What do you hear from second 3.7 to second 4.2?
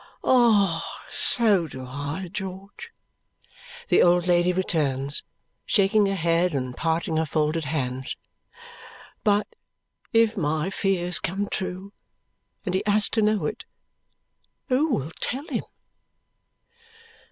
the